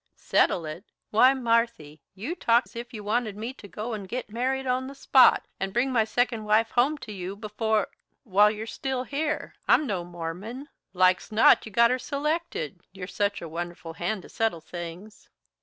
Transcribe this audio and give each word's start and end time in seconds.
"Settle 0.15 0.65
it! 0.65 0.83
Why, 1.11 1.35
Marthy, 1.35 2.01
you 2.15 2.33
talk 2.33 2.65
's 2.67 2.75
if 2.75 2.91
you 2.91 3.03
wanted 3.03 3.37
me 3.37 3.53
to 3.53 3.67
go 3.67 3.93
'n' 3.93 4.05
git 4.05 4.31
married 4.31 4.65
on 4.65 4.87
the 4.87 4.95
spot 4.95 5.45
and 5.59 5.71
bring 5.71 5.91
my 5.91 6.05
second 6.05 6.43
wife 6.45 6.71
home 6.71 6.97
to 7.05 7.11
you 7.11 7.35
before 7.35 7.87
while 8.23 8.49
you're 8.49 8.65
still 8.65 9.03
here. 9.03 9.53
I'm 9.67 9.85
no 9.85 10.03
Mormon. 10.03 10.69
Like's 10.91 11.31
not 11.31 11.67
you've 11.67 11.75
got 11.75 11.91
her 11.91 11.99
selected; 11.99 12.81
you're 12.91 13.05
such 13.05 13.43
a 13.43 13.47
wonderful 13.47 13.93
hand 13.93 14.23
to 14.23 14.29
settle 14.29 14.59
things." 14.59 15.29